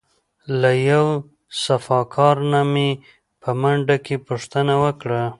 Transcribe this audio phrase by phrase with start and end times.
[0.61, 1.05] له یو
[1.65, 2.89] صفاکار نه مې
[3.41, 5.21] په منډه کې پوښتنه وکړه.